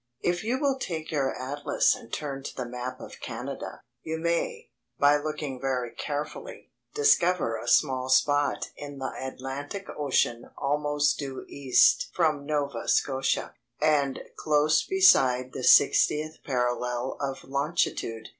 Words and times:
* 0.17 0.21
If 0.31 0.43
you 0.43 0.57
will 0.59 0.79
take 0.79 1.11
your 1.11 1.31
atlas 1.35 1.95
and 1.95 2.11
turn 2.11 2.41
to 2.45 2.55
the 2.55 2.65
map 2.65 2.99
of 2.99 3.19
Canada, 3.21 3.83
you 4.01 4.17
may, 4.17 4.71
by 4.97 5.17
looking 5.17 5.61
very 5.61 5.91
carefully, 5.93 6.71
discover 6.95 7.55
a 7.55 7.67
small 7.67 8.09
spot 8.09 8.71
in 8.75 8.97
the 8.97 9.13
Atlantic 9.15 9.85
Ocean 9.95 10.49
almost 10.57 11.19
due 11.19 11.45
east 11.47 12.09
from 12.15 12.47
Nova 12.47 12.87
Scotia, 12.87 13.53
and 13.79 14.21
close 14.37 14.81
beside 14.81 15.53
the 15.53 15.63
sixtieth 15.63 16.39
parallel 16.43 17.15
of 17.19 17.43
longitude. 17.43 18.29